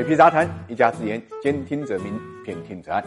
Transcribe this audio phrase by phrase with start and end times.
[0.00, 3.04] 水皮杂谈，一家之言，兼听则明，偏听则暗。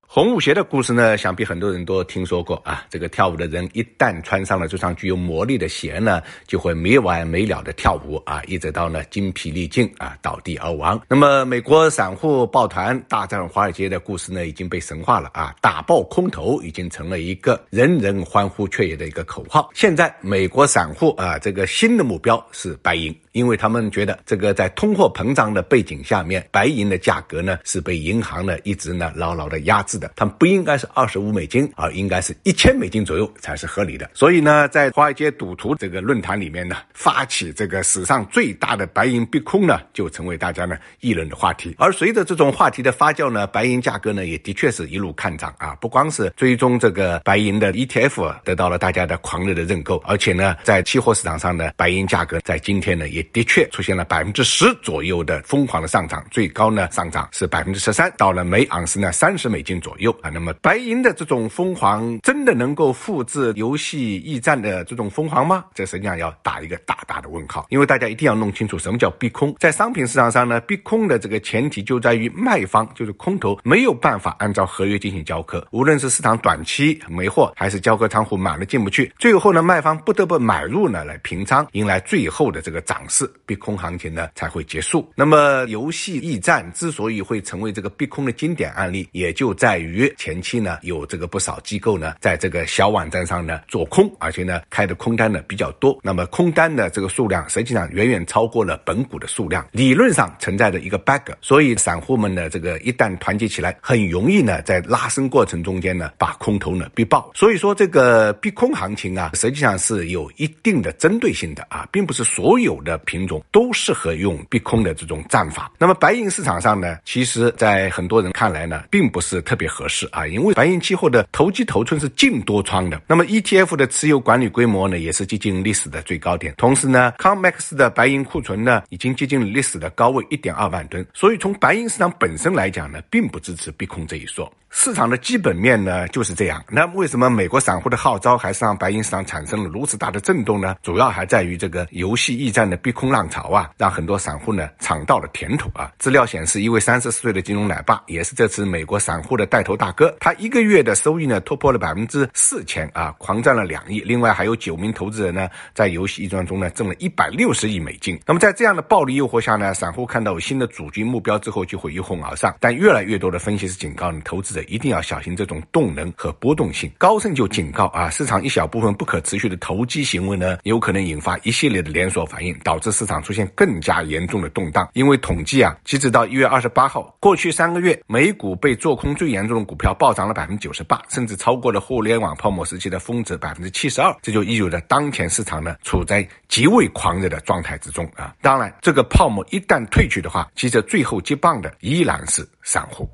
[0.00, 2.84] 红舞鞋的故事呢，想必很多人都听说过啊。
[2.90, 11.00] 这个跳舞的人一旦穿上了这双具有魔力的鞋呢，就会没完没了的跳舞啊，一直到呢精疲力尽啊，倒地而亡。
[11.08, 19.70] 那么，美国散户抱团大战华尔街的故事呢，已经被神化了啊，打爆空头已经成了一个人人欢呼雀跃的一个口号。
[19.72, 23.16] 现在，美国散户啊，这个新的目标是白银。
[23.32, 34.10] 因为他们觉得这个在通货膨胀的背景下面，白银的价格呢是被银行呢一直呢牢牢的压制的，他们不应该是二十五美金，而应该是一千美金左右才是合理的。
[34.14, 41.74] 所以呢，在华尔街赌徒这个论坛里面呢，发起这个史上最大的白银逼空呢，就成为大家呢议论的话题。
[41.78, 53.21] 而随着这种话题的发酵呢，白银价格呢也的确是一路看涨啊，不光是追踪这个白银的 ETF 得到了大家的狂热的认购，而且呢，在期货市场上的白银价格在今天呢也。
[53.32, 60.30] 的确出现了百分之十左右的疯狂的上涨，最高呢上涨是百分之十三，到了每盎司呢三十美金左右啊。
[60.30, 65.64] 那么白银的这种疯狂真的能够复制游戏驿站的这种疯狂吗？
[65.74, 69.54] 这实际上要打一个大大的问号，因为大家一定要弄清楚什么叫逼空。
[69.58, 83.30] 在商品市场上呢，逼空的这个前提就在于卖方就是空头没有办法按照合约进行交割，无论是市场短期没货，还是交割仓库满了进不去，最后呢卖方不得不买入呢来平仓，迎来最后的这个涨势。
[83.44, 85.06] 逼空行情呢才会结束。
[85.14, 95.98] 那么游戏驿站之所以会成为这个逼空的经典案例，也就在于前期呢有这个不少机构呢在这个小网站上呢做空，而且呢开的空单呢比较多。
[96.02, 101.30] 那么空单的这个数量实际上远远超过了本股的数量，理论上存在着一个 bug。
[101.42, 107.30] 所以散户们呢这个一旦团结起来，很容易呢在拉升过程中间呢把空头呢逼爆。
[107.34, 113.42] 所以说这个逼空行情啊，实际上是有一定的针对性的啊，并不是所有的品种。
[113.50, 115.70] 都适合用避空的这种战法。
[115.78, 123.00] 那么白银市场上呢，其实，在很多人看来呢，并不是特别合适啊，因为白银期货的投机头寸是净多仓的。
[123.06, 126.54] 那么 ETF 的持有管理规模呢，也是接近历史的最高点。
[126.56, 131.06] 同时呢，COMEX 的白银库存呢，已经接近历史的高位一点二万吨。
[131.12, 134.50] 所以从白银市场本身来讲呢，并不支持避空这一说。
[134.74, 136.64] 市场的基本面呢就是这样。
[136.70, 140.76] 那为什么美国散户的号召还是让白银市场产生了如此大的震动呢？
[140.82, 145.90] 主要还在于这个游戏驿站的避逼空浪潮啊，让很多散户呢尝到了甜头啊。
[145.98, 154.00] 资料显示，一位三十四岁的金融奶爸，也是这次美国散户的带头大哥，他一个月的收益呢突破了百分之四千啊，狂赚了两亿。
[154.00, 158.20] 另外还有九名投资人呢，在游戏一庄中呢挣了一百六十亿美金。
[158.26, 162.54] 那么在这样的暴利诱惑下呢，散户看到有新的主军目标之后，就会一哄而上。
[162.60, 164.62] 但越来越多的分析师警告呢，投资者。
[164.68, 166.90] 一定要小心这种动能和波动性。
[166.98, 174.86] 高盛就警告啊，市场一小部分不可持续的投机行为呢，有可能引发一系列的连锁反应，导致市场出现更加严重的动荡。
[174.92, 184.14] 因为统计啊，截止到一月二十八号，过去三个月美股被做空最严重的股票暴涨了百分之九十八，甚至超过了互联网泡沫时期的峰值百分之七十二。
[184.20, 188.34] 这就意味着当前市场呢处在极为狂热的状态之中啊。
[188.42, 193.08] 当然，这个泡沫一旦退去的话，其实最后接棒的依然是散户。